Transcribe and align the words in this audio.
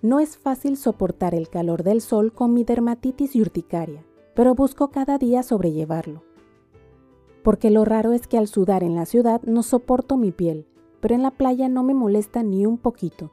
No 0.00 0.20
es 0.20 0.38
fácil 0.38 0.76
soportar 0.76 1.34
el 1.34 1.48
calor 1.48 1.82
del 1.82 2.00
sol 2.00 2.32
con 2.32 2.54
mi 2.54 2.62
dermatitis 2.62 3.34
y 3.34 3.40
urticaria, 3.40 4.04
pero 4.34 4.54
busco 4.54 4.92
cada 4.92 5.18
día 5.18 5.42
sobrellevarlo. 5.42 6.22
Porque 7.42 7.70
lo 7.70 7.84
raro 7.84 8.12
es 8.12 8.28
que 8.28 8.38
al 8.38 8.46
sudar 8.46 8.84
en 8.84 8.94
la 8.94 9.06
ciudad 9.06 9.42
no 9.42 9.64
soporto 9.64 10.16
mi 10.16 10.30
piel, 10.30 10.68
pero 11.00 11.16
en 11.16 11.22
la 11.22 11.32
playa 11.32 11.68
no 11.68 11.82
me 11.82 11.94
molesta 11.94 12.44
ni 12.44 12.64
un 12.64 12.78
poquito. 12.78 13.32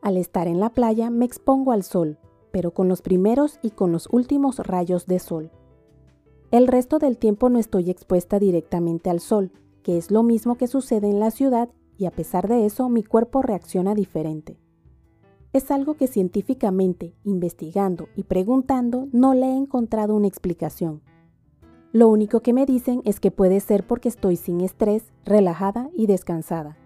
Al 0.00 0.16
estar 0.16 0.48
en 0.48 0.60
la 0.60 0.70
playa 0.70 1.10
me 1.10 1.26
expongo 1.26 1.72
al 1.72 1.82
sol, 1.82 2.16
pero 2.52 2.72
con 2.72 2.88
los 2.88 3.02
primeros 3.02 3.58
y 3.62 3.70
con 3.70 3.92
los 3.92 4.08
últimos 4.10 4.60
rayos 4.60 5.06
de 5.06 5.18
sol. 5.18 5.50
El 6.50 6.68
resto 6.68 6.98
del 6.98 7.18
tiempo 7.18 7.50
no 7.50 7.58
estoy 7.58 7.90
expuesta 7.90 8.38
directamente 8.38 9.10
al 9.10 9.20
sol, 9.20 9.52
que 9.82 9.98
es 9.98 10.10
lo 10.10 10.22
mismo 10.22 10.54
que 10.54 10.68
sucede 10.68 11.10
en 11.10 11.20
la 11.20 11.30
ciudad 11.30 11.68
y 11.98 12.06
a 12.06 12.10
pesar 12.10 12.48
de 12.48 12.64
eso 12.64 12.88
mi 12.88 13.04
cuerpo 13.04 13.42
reacciona 13.42 13.94
diferente. 13.94 14.58
Es 15.52 15.70
algo 15.72 15.94
que 15.94 16.06
científicamente, 16.06 17.14
investigando 17.24 18.08
y 18.14 18.22
preguntando, 18.22 19.08
no 19.12 19.34
le 19.34 19.46
he 19.46 19.56
encontrado 19.56 20.14
una 20.14 20.28
explicación. 20.28 21.02
Lo 21.92 22.08
único 22.08 22.40
que 22.40 22.52
me 22.52 22.66
dicen 22.66 23.02
es 23.04 23.18
que 23.18 23.32
puede 23.32 23.58
ser 23.58 23.84
porque 23.84 24.08
estoy 24.08 24.36
sin 24.36 24.60
estrés, 24.60 25.12
relajada 25.24 25.90
y 25.92 26.06
descansada. 26.06 26.76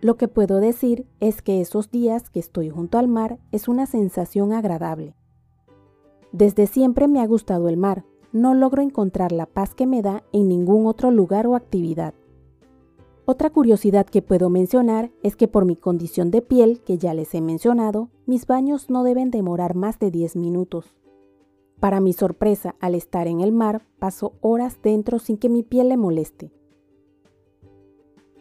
Lo 0.00 0.16
que 0.16 0.28
puedo 0.28 0.60
decir 0.60 1.06
es 1.20 1.42
que 1.42 1.60
esos 1.60 1.90
días 1.90 2.30
que 2.30 2.40
estoy 2.40 2.70
junto 2.70 2.96
al 2.96 3.08
mar 3.08 3.38
es 3.52 3.68
una 3.68 3.84
sensación 3.84 4.54
agradable. 4.54 5.14
Desde 6.32 6.66
siempre 6.66 7.06
me 7.06 7.20
ha 7.20 7.26
gustado 7.26 7.68
el 7.68 7.76
mar, 7.76 8.04
no 8.32 8.54
logro 8.54 8.80
encontrar 8.80 9.30
la 9.30 9.46
paz 9.46 9.74
que 9.74 9.86
me 9.86 10.00
da 10.00 10.24
en 10.32 10.48
ningún 10.48 10.86
otro 10.86 11.10
lugar 11.10 11.46
o 11.46 11.54
actividad. 11.54 12.14
Otra 13.26 13.48
curiosidad 13.48 14.04
que 14.04 14.20
puedo 14.20 14.50
mencionar 14.50 15.10
es 15.22 15.34
que 15.34 15.48
por 15.48 15.64
mi 15.64 15.76
condición 15.76 16.30
de 16.30 16.42
piel, 16.42 16.80
que 16.80 16.98
ya 16.98 17.14
les 17.14 17.34
he 17.34 17.40
mencionado, 17.40 18.10
mis 18.26 18.46
baños 18.46 18.90
no 18.90 19.02
deben 19.02 19.30
demorar 19.30 19.74
más 19.74 19.98
de 19.98 20.10
10 20.10 20.36
minutos. 20.36 20.94
Para 21.80 22.00
mi 22.00 22.12
sorpresa, 22.12 22.76
al 22.80 22.94
estar 22.94 23.26
en 23.26 23.40
el 23.40 23.50
mar, 23.50 23.86
paso 23.98 24.34
horas 24.42 24.78
dentro 24.82 25.18
sin 25.18 25.38
que 25.38 25.48
mi 25.48 25.62
piel 25.62 25.88
le 25.88 25.96
moleste. 25.96 26.52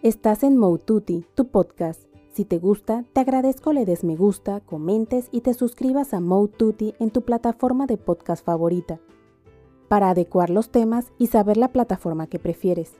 Estás 0.02 0.44
en 0.44 0.58
Moututi, 0.58 1.26
tu 1.34 1.48
podcast. 1.48 2.04
Si 2.34 2.44
te 2.44 2.60
gusta, 2.60 3.06
te 3.14 3.22
agradezco 3.22 3.72
le 3.72 3.86
des 3.86 4.04
me 4.04 4.18
gusta, 4.18 4.60
comentes 4.60 5.30
y 5.32 5.42
te 5.42 5.54
suscribas 5.54 6.14
a 6.14 6.20
Moututi 6.20 6.94
en 7.00 7.10
tu 7.10 7.22
plataforma 7.22 7.86
de 7.86 7.96
podcast 7.96 8.44
favorita, 8.44 9.00
para 9.88 10.10
adecuar 10.10 10.50
los 10.50 10.72
temas 10.72 11.14
y 11.18 11.28
saber 11.28 11.56
la 11.56 11.70
plataforma 11.70 12.28
que 12.28 12.40
prefieres. 12.40 12.92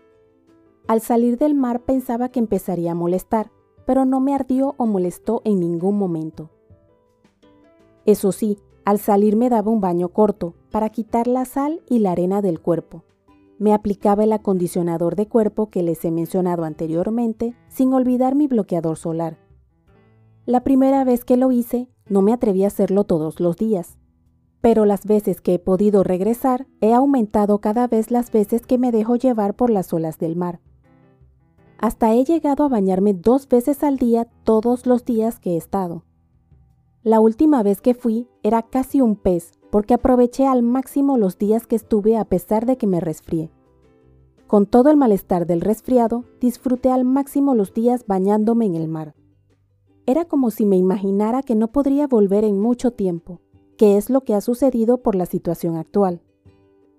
Al 0.88 1.02
salir 1.02 1.38
del 1.38 1.56
mar 1.56 1.82
pensaba 1.82 2.30
que 2.30 2.40
empezaría 2.40 2.92
a 2.92 2.96
molestar, 2.96 3.52
pero 3.86 4.06
no 4.06 4.20
me 4.20 4.36
ardió 4.36 4.76
o 4.78 4.86
molestó 4.86 5.42
en 5.46 5.60
ningún 5.60 5.98
momento. 5.98 6.50
Eso 8.06 8.32
sí, 8.32 8.60
al 8.86 9.00
salir 9.00 9.36
me 9.36 9.50
daba 9.50 9.72
un 9.72 9.82
baño 9.82 10.10
corto 10.10 10.56
para 10.72 10.90
quitar 10.90 11.28
la 11.28 11.46
sal 11.46 11.82
y 11.90 12.00
la 12.00 12.12
arena 12.12 12.42
del 12.42 12.60
cuerpo 12.60 13.04
me 13.64 13.74
aplicaba 13.74 14.26
el 14.26 14.34
acondicionador 14.34 15.16
de 15.16 15.30
cuerpo 15.30 15.70
que 15.70 15.84
les 15.84 16.04
he 16.04 16.12
mencionado 16.12 16.66
anteriormente, 16.66 17.56
sin 17.70 17.94
olvidar 17.94 18.36
mi 18.36 18.48
bloqueador 18.48 18.98
solar. 18.98 19.38
La 20.46 20.66
primera 20.66 21.06
vez 21.06 21.24
que 21.24 21.38
lo 21.38 21.50
hice, 21.50 21.90
no 22.10 22.22
me 22.22 22.34
atreví 22.34 22.66
a 22.66 22.68
hacerlo 22.68 23.06
todos 23.06 23.40
los 23.40 23.56
días, 23.56 23.98
pero 24.60 24.84
las 24.84 25.06
veces 25.06 25.40
que 25.40 25.54
he 25.54 25.60
podido 25.60 26.04
regresar, 26.04 26.68
he 26.82 26.94
aumentado 26.94 27.60
cada 27.60 27.88
vez 27.88 28.12
las 28.12 28.32
veces 28.32 28.66
que 28.66 28.78
me 28.78 28.92
dejo 28.92 29.16
llevar 29.16 29.56
por 29.56 29.70
las 29.70 29.94
olas 29.94 30.18
del 30.18 30.36
mar. 30.36 30.60
Hasta 31.78 32.14
he 32.14 32.24
llegado 32.24 32.64
a 32.64 32.70
bañarme 32.70 33.14
dos 33.14 33.48
veces 33.48 33.84
al 33.84 33.98
día 33.98 34.28
todos 34.44 34.86
los 34.86 35.06
días 35.06 35.40
que 35.40 35.52
he 35.52 35.58
estado. 35.58 36.04
La 37.04 37.20
última 37.20 37.64
vez 37.64 37.82
que 37.82 37.94
fui 37.94 38.28
era 38.44 38.62
casi 38.62 39.02
un 39.02 39.16
pez 39.16 39.52
porque 39.70 39.94
aproveché 39.94 40.46
al 40.46 40.62
máximo 40.62 41.18
los 41.18 41.38
días 41.38 41.68
que 41.68 41.76
estuve 41.76 42.16
a 42.16 42.26
pesar 42.26 42.66
de 42.66 42.78
que 42.78 42.88
me 42.88 43.00
resfrié. 43.00 43.52
Con 44.48 44.68
todo 44.68 44.92
el 44.92 44.98
malestar 44.98 45.48
del 45.48 45.62
resfriado, 45.62 46.26
disfruté 46.40 46.92
al 46.92 47.06
máximo 47.06 47.56
los 47.56 47.74
días 47.74 48.06
bañándome 48.06 48.68
en 48.68 48.76
el 48.76 48.88
mar. 48.88 49.16
Era 50.06 50.26
como 50.26 50.52
si 50.52 50.66
me 50.66 50.78
imaginara 50.78 51.42
que 51.42 51.56
no 51.56 51.70
podría 51.70 52.08
volver 52.08 52.44
en 52.44 52.60
mucho 52.60 52.92
tiempo, 52.92 53.42
que 53.78 53.98
es 53.98 54.10
lo 54.10 54.22
que 54.22 54.36
ha 54.36 54.42
sucedido 54.42 55.00
por 55.00 55.16
la 55.16 55.26
situación 55.26 55.76
actual. 55.76 56.22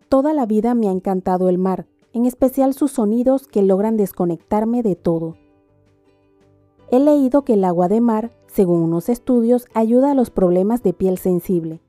Toda 0.08 0.34
la 0.34 0.46
vida 0.46 0.74
me 0.74 0.88
ha 0.88 0.92
encantado 0.92 1.48
el 1.48 1.58
mar, 1.58 1.86
en 2.14 2.26
especial 2.26 2.72
sus 2.72 2.92
sonidos 2.92 3.48
que 3.48 3.62
logran 3.62 3.96
desconectarme 3.96 4.82
de 4.82 4.94
todo. 4.94 5.34
He 6.90 7.00
leído 7.00 7.42
que 7.42 7.54
el 7.54 7.64
agua 7.64 7.88
de 7.88 8.00
mar, 8.00 8.30
según 8.46 8.80
unos 8.82 9.08
estudios, 9.08 9.66
ayuda 9.74 10.12
a 10.12 10.14
los 10.14 10.30
problemas 10.30 10.82
de 10.84 10.92
piel 10.92 11.18
sensible, 11.18 11.80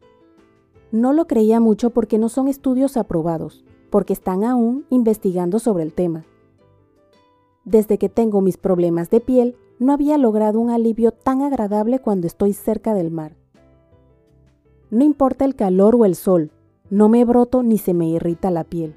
no 0.91 1.13
lo 1.13 1.27
creía 1.27 1.59
mucho 1.59 1.91
porque 1.91 2.17
no 2.17 2.29
son 2.29 2.47
estudios 2.47 2.97
aprobados, 2.97 3.63
porque 3.91 4.13
están 4.13 4.43
aún 4.43 4.85
investigando 4.89 5.59
sobre 5.59 5.83
el 5.83 5.93
tema. 5.93 6.25
Desde 7.63 7.97
que 7.97 8.09
tengo 8.09 8.41
mis 8.41 8.57
problemas 8.57 9.09
de 9.09 9.19
piel, 9.19 9.57
no 9.77 9.93
había 9.93 10.17
logrado 10.17 10.59
un 10.59 10.71
alivio 10.71 11.11
tan 11.11 11.41
agradable 11.41 11.99
cuando 11.99 12.25
estoy 12.25 12.53
cerca 12.53 12.93
del 12.93 13.11
mar. 13.11 13.35
No 14.89 15.03
importa 15.03 15.45
el 15.45 15.55
calor 15.55 15.95
o 15.95 16.05
el 16.05 16.15
sol, 16.15 16.51
no 16.89 17.09
me 17.09 17.25
broto 17.25 17.61
ni 17.61 17.77
se 17.77 17.93
me 17.93 18.07
irrita 18.07 18.49
la 18.49 18.63
piel. 18.63 18.95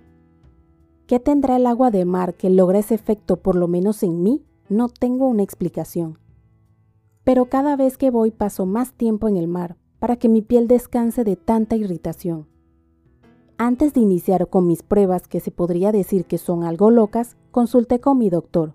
¿Qué 1.09 1.19
tendrá 1.19 1.57
el 1.57 1.67
agua 1.67 1.91
de 1.91 2.05
mar 2.05 2.35
que 2.35 2.51
logra 2.51 2.81
ese 2.81 2.95
efecto 2.95 3.39
por 3.39 3.55
lo 3.55 3.67
menos 3.67 4.03
en 4.03 4.23
mí? 4.23 4.45
No 4.69 4.91
tengo 4.91 5.27
una 5.27 5.43
explicación. 5.43 6.19
Pero 7.25 7.47
cada 7.47 7.77
vez 7.77 7.97
que 7.97 8.11
voy 8.11 8.31
paso 8.31 8.67
más 8.67 8.93
tiempo 8.93 9.27
en 9.27 9.39
el 9.39 9.49
mar, 9.49 9.79
para 10.01 10.17
que 10.17 10.29
mi 10.29 10.43
piel 10.43 10.69
descanse 10.69 11.25
de 11.25 11.37
tanta 11.37 11.77
irritación. 11.77 12.47
Antes 13.57 13.95
de 13.95 14.01
iniciar 14.01 14.51
con 14.51 14.67
mis 14.67 14.83
pruebas 14.83 15.29
que 15.29 15.41
se 15.41 15.51
podría 15.51 15.93
decir 15.93 16.27
que 16.27 16.37
son 16.37 16.63
algo 16.63 16.91
locas, 16.91 17.39
consulté 17.53 18.01
con 18.01 18.19
mi 18.19 18.29
doctor, 18.29 18.75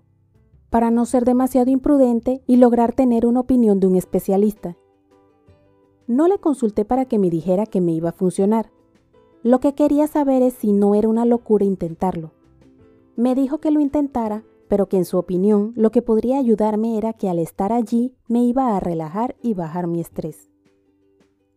para 0.70 0.90
no 0.90 1.06
ser 1.06 1.24
demasiado 1.24 1.70
imprudente 1.70 2.42
y 2.48 2.56
lograr 2.56 2.94
tener 2.94 3.26
una 3.26 3.38
opinión 3.38 3.78
de 3.78 3.86
un 3.86 3.94
especialista. 3.94 4.76
No 6.08 6.26
le 6.26 6.38
consulté 6.38 6.84
para 6.84 7.04
que 7.04 7.20
me 7.20 7.30
dijera 7.30 7.64
que 7.64 7.80
me 7.80 7.92
iba 7.92 8.08
a 8.08 8.12
funcionar. 8.12 8.72
Lo 9.44 9.60
que 9.60 9.74
quería 9.74 10.06
saber 10.06 10.40
es 10.40 10.54
si 10.54 10.72
no 10.72 10.94
era 10.94 11.06
una 11.06 11.26
locura 11.26 11.66
intentarlo. 11.66 12.32
Me 13.14 13.34
dijo 13.34 13.58
que 13.58 13.70
lo 13.70 13.78
intentara, 13.78 14.42
pero 14.68 14.88
que 14.88 14.96
en 14.96 15.04
su 15.04 15.18
opinión 15.18 15.74
lo 15.76 15.90
que 15.90 16.00
podría 16.00 16.38
ayudarme 16.38 16.96
era 16.96 17.12
que 17.12 17.28
al 17.28 17.38
estar 17.38 17.70
allí 17.70 18.14
me 18.26 18.42
iba 18.42 18.74
a 18.74 18.80
relajar 18.80 19.36
y 19.42 19.52
bajar 19.52 19.86
mi 19.86 20.00
estrés. 20.00 20.48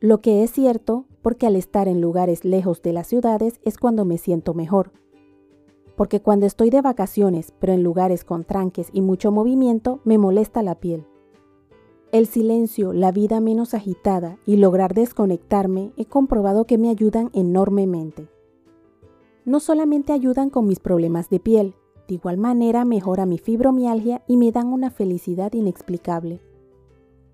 Lo 0.01 0.19
que 0.19 0.43
es 0.43 0.51
cierto, 0.51 1.05
porque 1.21 1.47
al 1.47 1.55
estar 1.55 1.87
en 1.87 2.01
lugares 2.01 2.43
lejos 2.43 2.81
de 2.81 2.91
las 2.91 3.07
ciudades 3.07 3.61
es 3.63 3.77
cuando 3.77 4.03
me 4.03 4.17
siento 4.17 4.53
mejor. 4.53 4.91
Porque 5.95 6.21
cuando 6.21 6.45
estoy 6.45 6.69
de 6.69 6.81
vacaciones, 6.81 7.53
pero 7.57 7.71
en 7.71 7.83
lugares 7.83 8.25
con 8.25 8.43
tranques 8.43 8.89
y 8.91 8.99
mucho 8.99 9.31
movimiento, 9.31 10.01
me 10.03 10.17
molesta 10.17 10.61
la 10.61 10.75
piel. 10.75 11.05
El 12.13 12.25
silencio, 12.25 12.93
la 12.93 13.11
vida 13.11 13.41
menos 13.41 13.73
agitada 13.73 14.37
y 14.45 14.55
lograr 14.55 14.93
desconectarme 14.93 15.91
he 15.97 16.05
comprobado 16.05 16.65
que 16.65 16.77
me 16.77 16.89
ayudan 16.89 17.29
enormemente. 17.33 18.29
No 19.43 19.59
solamente 19.59 20.13
ayudan 20.13 20.49
con 20.49 20.67
mis 20.67 20.79
problemas 20.79 21.29
de 21.29 21.41
piel, 21.41 21.75
de 22.07 22.15
igual 22.15 22.37
manera 22.37 22.85
mejora 22.85 23.25
mi 23.25 23.37
fibromialgia 23.37 24.23
y 24.25 24.37
me 24.37 24.53
dan 24.53 24.67
una 24.67 24.89
felicidad 24.89 25.51
inexplicable. 25.51 26.39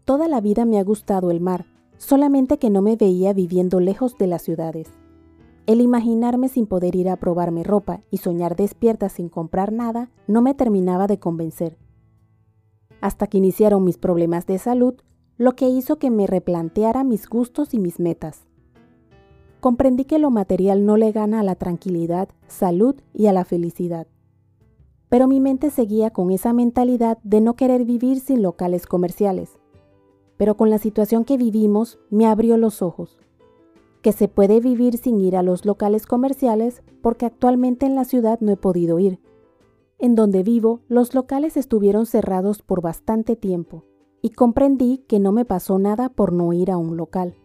Toda 0.06 0.28
la 0.28 0.42
vida 0.42 0.66
me 0.66 0.80
ha 0.80 0.84
gustado 0.84 1.30
el 1.30 1.40
mar, 1.40 1.68
solamente 1.98 2.58
que 2.58 2.72
no 2.72 2.82
me 2.82 2.96
veía 2.96 3.32
viviendo 3.32 3.80
lejos 3.80 4.18
de 4.18 4.26
las 4.26 4.42
ciudades. 4.42 4.90
El 5.68 5.82
imaginarme 5.82 6.50
sin 6.50 6.66
poder 6.66 6.96
ir 6.96 7.10
a 7.10 7.18
probarme 7.18 7.64
ropa 7.64 8.02
y 8.10 8.18
soñar 8.18 8.56
despierta 8.56 9.10
sin 9.10 9.30
comprar 9.30 9.72
nada 9.72 10.10
no 10.28 10.42
me 10.42 10.56
terminaba 10.56 11.06
de 11.06 11.20
convencer. 11.20 11.78
Hasta 13.04 13.28
que 13.28 13.38
iniciaron 13.38 13.84
mis 13.84 13.98
problemas 13.98 14.48
de 14.48 14.58
salud, 14.58 14.96
lo 15.38 15.52
que 15.56 15.68
hizo 15.68 15.98
que 15.98 16.10
me 16.10 16.26
replanteara 16.26 17.04
mis 17.04 17.28
gustos 17.28 17.74
y 17.74 17.80
mis 17.80 18.00
metas. 18.00 18.48
Comprendí 19.60 20.06
que 20.06 20.20
lo 20.20 20.32
material 20.32 20.86
no 20.86 20.98
le 20.98 21.12
gana 21.12 21.42
a 21.42 21.44
la 21.44 21.56
tranquilidad, 21.56 22.30
salud 22.48 22.96
y 23.14 23.28
a 23.28 23.34
la 23.34 23.46
felicidad. 23.46 24.08
Pero 25.10 25.28
mi 25.28 25.40
mente 25.40 25.70
seguía 25.70 26.10
con 26.10 26.32
esa 26.32 26.54
mentalidad 26.54 27.18
de 27.24 27.42
no 27.42 27.56
querer 27.56 27.86
vivir 27.86 28.20
sin 28.20 28.42
locales 28.42 28.88
comerciales 28.88 29.60
pero 30.38 30.58
con 30.58 30.70
la 30.70 30.78
situación 30.78 31.26
que 31.26 31.38
vivimos 31.38 32.00
me 32.10 32.26
abrió 32.26 32.58
los 32.58 32.82
ojos. 32.82 33.18
Que 34.02 34.12
se 34.12 34.28
puede 34.28 34.60
vivir 34.60 34.98
sin 34.98 35.20
ir 35.20 35.38
a 35.38 35.44
los 35.44 35.66
locales 35.66 36.06
comerciales 36.06 36.84
porque 37.02 37.26
actualmente 37.26 37.86
en 37.86 37.96
la 37.96 38.04
ciudad 38.04 38.40
no 38.42 38.52
he 38.52 38.58
podido 38.58 39.00
ir. 39.00 39.20
En 40.04 40.16
donde 40.16 40.44
vivo, 40.44 40.82
los 40.90 41.16
locales 41.16 41.56
estuvieron 41.56 42.06
cerrados 42.06 42.62
por 42.62 42.82
bastante 42.82 43.38
tiempo 43.38 43.86
y 44.22 44.32
comprendí 44.32 44.98
que 45.08 45.18
no 45.18 45.32
me 45.32 45.46
pasó 45.46 45.80
nada 45.80 46.10
por 46.10 46.34
no 46.34 46.52
ir 46.52 46.72
a 46.72 46.78
un 46.78 46.98
local, 46.98 47.36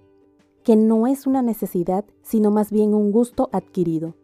que 0.64 0.74
no 0.74 1.06
es 1.06 1.28
una 1.28 1.40
necesidad, 1.40 2.04
sino 2.20 2.50
más 2.50 2.72
bien 2.72 2.94
un 2.94 3.12
gusto 3.12 3.48
adquirido. 3.52 4.16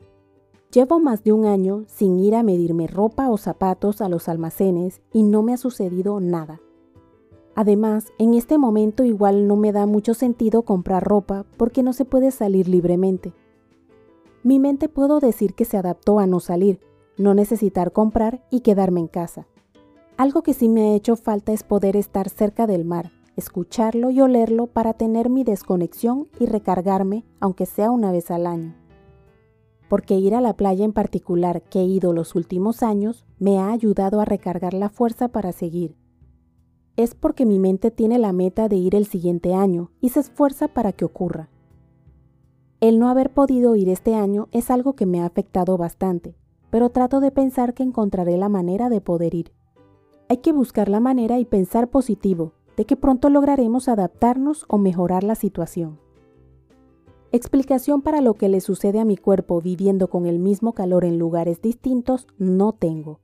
Llevo 0.73 0.99
más 0.99 1.23
de 1.23 1.33
un 1.33 1.45
año 1.47 1.85
sin 1.87 2.19
ir 2.19 2.35
a 2.35 2.43
medirme 2.43 2.89
ropa 2.89 3.31
o 3.31 3.37
zapatos 3.37 4.01
a 4.01 4.09
los 4.09 4.29
almacenes 4.29 5.01
y 5.13 5.23
no 5.23 5.45
me 5.45 5.55
ha 5.55 5.57
sucedido 5.57 6.19
nada. 6.19 6.61
Además, 7.55 8.13
en 8.19 8.35
este 8.35 8.59
momento 8.59 9.05
igual 9.05 9.47
no 9.47 9.55
me 9.55 9.71
da 9.71 9.87
mucho 9.87 10.13
sentido 10.13 10.63
comprar 10.63 11.05
ropa 11.05 11.47
porque 11.57 11.85
no 11.85 11.93
se 11.93 12.05
puede 12.05 12.33
salir 12.33 12.69
libremente. 12.69 13.33
Mi 14.43 14.59
mente 14.59 14.89
puedo 14.89 15.21
decir 15.21 15.55
que 15.55 15.65
se 15.65 15.77
adaptó 15.77 16.19
a 16.19 16.27
no 16.27 16.41
salir, 16.41 16.81
no 17.17 17.35
necesitar 17.35 17.93
comprar 17.93 18.45
y 18.51 18.61
quedarme 18.61 19.01
en 19.01 19.09
casa. 19.09 19.47
Algo 20.17 20.43
que 20.43 20.55
sí 20.55 20.69
me 20.69 20.83
ha 20.83 20.95
hecho 20.95 21.17
falta 21.17 21.53
es 21.53 21.63
poder 21.63 21.97
estar 21.97 22.29
cerca 22.29 22.67
del 22.67 22.85
mar, 22.85 23.11
escucharlo 23.37 24.11
y 24.11 24.21
olerlo 24.21 24.67
para 24.67 24.95
tener 24.95 25.31
mi 25.31 25.45
desconexión 25.45 26.29
y 26.39 26.47
recargarme, 26.47 27.25
aunque 27.41 27.67
sea 27.67 27.91
una 27.91 28.13
vez 28.13 28.31
al 28.31 28.47
año. 28.47 28.75
Porque 29.89 30.15
ir 30.15 30.35
a 30.35 30.41
la 30.41 30.55
playa 30.55 30.85
en 30.85 30.93
particular 30.93 31.63
que 31.63 31.81
he 31.81 31.85
ido 31.85 32.13
los 32.13 32.35
últimos 32.35 32.83
años 32.83 33.25
me 33.39 33.59
ha 33.59 33.71
ayudado 33.71 34.21
a 34.21 34.25
recargar 34.25 34.75
la 34.75 34.89
fuerza 34.89 35.29
para 35.29 35.53
seguir 35.53 35.97
es 36.97 37.15
porque 37.15 37.45
mi 37.45 37.59
mente 37.59 37.91
tiene 37.91 38.19
la 38.19 38.33
meta 38.33 38.69
de 38.69 38.77
ir 38.77 38.95
el 38.95 39.07
siguiente 39.07 39.55
año 39.55 39.91
y 40.01 40.11
se 40.11 40.21
esfuerza 40.21 40.69
para 40.69 40.93
que 40.93 41.05
ocurra. 41.05 41.49
El 42.81 42.99
no 42.99 43.09
haber 43.09 43.31
podido 43.31 43.77
ir 43.77 43.89
este 43.89 44.15
año 44.15 44.49
es 44.53 44.71
algo 44.71 44.95
que 44.95 45.07
me 45.07 45.21
ha 45.21 45.27
afectado 45.27 45.77
bastante, 45.77 46.37
pero 46.75 46.91
trato 46.91 47.21
de 47.21 47.31
pensar 47.31 47.73
que 47.73 47.85
encontraré 47.85 48.37
la 48.37 48.49
manera 48.49 48.89
de 48.89 49.01
poder 49.01 49.37
ir. 49.37 49.53
Hay 50.29 50.39
que 50.39 50.53
buscar 50.53 50.89
la 50.89 50.99
manera 50.99 51.39
y 51.39 51.45
pensar 51.45 51.89
positivo, 51.89 52.55
de 52.77 52.85
que 52.85 52.97
pronto 52.97 53.31
lograremos 53.31 53.87
adaptarnos 53.87 54.65
o 54.67 54.77
mejorar 54.77 55.23
la 55.23 55.37
situación. 55.37 56.01
Explicación 57.31 58.03
para 58.03 58.21
lo 58.21 58.35
que 58.35 58.49
le 58.49 58.61
sucede 58.61 58.99
a 58.99 59.05
mi 59.05 59.17
cuerpo 59.17 59.61
viviendo 59.61 60.11
con 60.11 60.27
el 60.27 60.41
mismo 60.41 60.73
calor 60.73 61.05
en 61.05 61.17
lugares 61.17 61.63
distintos 61.63 62.27
no 62.39 62.73
tengo. 62.73 63.21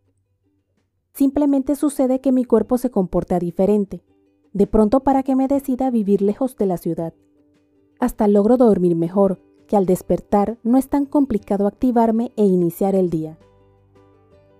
Simplemente 1.13 1.75
sucede 1.75 2.21
que 2.21 2.31
mi 2.31 2.45
cuerpo 2.45 2.79
se 2.79 2.93
comporta 2.93 3.41
diferente, 3.41 4.05
de 4.53 4.69
pronto 4.69 5.01
para 5.01 5.25
que 5.25 5.35
me 5.35 5.49
decida 5.49 5.91
vivir 5.91 6.23
lejos 6.23 6.57
de 6.57 6.67
la 6.67 6.77
ciudad. 6.77 7.15
Hasta 7.99 8.29
logro 8.29 8.59
dormir 8.59 8.95
mejor, 8.95 9.41
que 9.71 9.77
al 9.77 9.87
despertar 9.87 10.59
no 10.65 10.77
es 10.77 10.89
tan 10.89 11.07
complicado 11.07 11.69
activarme 11.69 12.33
e 12.37 12.45
iniciar 12.45 12.97
el 12.97 13.09
día. 13.09 13.39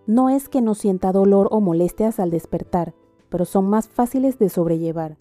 No 0.07 0.31
es 0.31 0.49
que 0.49 0.61
no 0.61 0.75
sienta 0.75 1.11
dolor 1.11 1.49
o 1.51 1.61
molestias 1.61 2.21
al 2.21 2.31
despertar, 2.31 2.95
pero 3.29 3.45
son 3.45 3.69
más 3.69 3.89
fáciles 3.89 4.39
de 4.39 4.49
sobrellevar. 4.49 5.19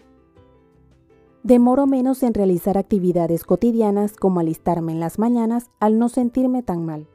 Demoro 1.41 1.87
menos 1.87 2.21
en 2.21 2.35
realizar 2.35 2.77
actividades 2.77 3.43
cotidianas 3.43 4.15
como 4.15 4.39
alistarme 4.39 4.91
en 4.91 4.99
las 4.99 5.17
mañanas 5.17 5.71
al 5.79 5.97
no 5.97 6.07
sentirme 6.07 6.61
tan 6.61 6.85
mal 6.85 7.07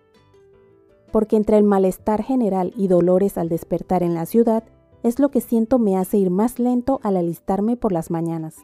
porque 1.14 1.36
entre 1.36 1.58
el 1.58 1.62
malestar 1.62 2.24
general 2.24 2.72
y 2.76 2.88
dolores 2.88 3.38
al 3.38 3.48
despertar 3.48 4.02
en 4.02 4.14
la 4.14 4.26
ciudad, 4.26 4.64
es 5.04 5.20
lo 5.20 5.28
que 5.28 5.40
siento 5.40 5.78
me 5.78 5.96
hace 5.96 6.16
ir 6.16 6.28
más 6.28 6.58
lento 6.58 6.98
al 7.04 7.16
alistarme 7.16 7.76
por 7.76 7.92
las 7.92 8.10
mañanas. 8.10 8.56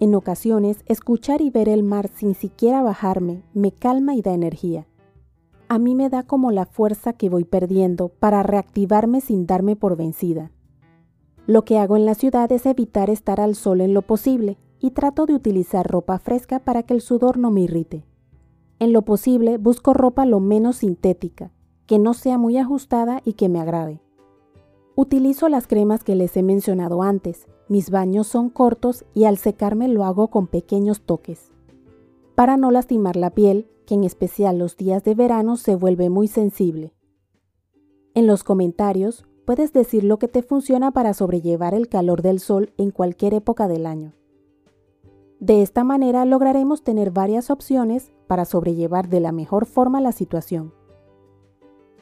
En 0.00 0.14
ocasiones, 0.14 0.82
escuchar 0.86 1.42
y 1.42 1.50
ver 1.50 1.68
el 1.68 1.82
mar 1.82 2.08
sin 2.08 2.34
siquiera 2.34 2.82
bajarme 2.82 3.42
me 3.52 3.70
calma 3.70 4.14
y 4.14 4.22
da 4.22 4.32
energía. 4.32 4.86
A 5.68 5.78
mí 5.78 5.94
me 5.94 6.08
da 6.08 6.22
como 6.22 6.50
la 6.50 6.64
fuerza 6.64 7.12
que 7.12 7.28
voy 7.28 7.44
perdiendo 7.44 8.08
para 8.08 8.42
reactivarme 8.42 9.20
sin 9.20 9.46
darme 9.46 9.76
por 9.76 9.98
vencida. 9.98 10.52
Lo 11.46 11.66
que 11.66 11.78
hago 11.78 11.98
en 11.98 12.06
la 12.06 12.14
ciudad 12.14 12.50
es 12.50 12.64
evitar 12.64 13.10
estar 13.10 13.40
al 13.42 13.54
sol 13.54 13.82
en 13.82 13.92
lo 13.92 14.00
posible 14.00 14.56
y 14.80 14.92
trato 14.92 15.26
de 15.26 15.34
utilizar 15.34 15.86
ropa 15.86 16.18
fresca 16.18 16.60
para 16.60 16.82
que 16.82 16.94
el 16.94 17.02
sudor 17.02 17.36
no 17.36 17.50
me 17.50 17.60
irrite. 17.60 18.06
En 18.78 18.94
lo 18.94 19.02
posible 19.02 19.58
busco 19.58 19.92
ropa 19.92 20.24
lo 20.24 20.40
menos 20.40 20.76
sintética, 20.76 21.52
que 21.84 21.98
no 21.98 22.14
sea 22.14 22.38
muy 22.38 22.56
ajustada 22.56 23.20
y 23.22 23.34
que 23.34 23.50
me 23.50 23.60
agrade. 23.60 24.00
Utilizo 24.96 25.48
las 25.48 25.66
cremas 25.66 26.04
que 26.04 26.14
les 26.14 26.36
he 26.36 26.42
mencionado 26.42 27.02
antes. 27.02 27.46
Mis 27.68 27.90
baños 27.90 28.26
son 28.26 28.50
cortos 28.50 29.04
y 29.14 29.24
al 29.24 29.38
secarme 29.38 29.88
lo 29.88 30.04
hago 30.04 30.28
con 30.28 30.46
pequeños 30.46 31.02
toques. 31.02 31.52
Para 32.34 32.56
no 32.56 32.70
lastimar 32.70 33.16
la 33.16 33.30
piel, 33.30 33.68
que 33.86 33.94
en 33.94 34.04
especial 34.04 34.58
los 34.58 34.76
días 34.76 35.04
de 35.04 35.14
verano 35.14 35.56
se 35.56 35.76
vuelve 35.76 36.10
muy 36.10 36.28
sensible. 36.28 36.92
En 38.14 38.26
los 38.26 38.44
comentarios 38.44 39.24
puedes 39.44 39.72
decir 39.72 40.04
lo 40.04 40.18
que 40.18 40.28
te 40.28 40.42
funciona 40.42 40.90
para 40.90 41.14
sobrellevar 41.14 41.74
el 41.74 41.88
calor 41.88 42.22
del 42.22 42.40
sol 42.40 42.72
en 42.76 42.90
cualquier 42.90 43.34
época 43.34 43.68
del 43.68 43.86
año. 43.86 44.12
De 45.38 45.62
esta 45.62 45.84
manera 45.84 46.24
lograremos 46.24 46.82
tener 46.82 47.10
varias 47.10 47.50
opciones 47.50 48.12
para 48.26 48.44
sobrellevar 48.44 49.08
de 49.08 49.20
la 49.20 49.32
mejor 49.32 49.66
forma 49.66 50.00
la 50.00 50.12
situación. 50.12 50.72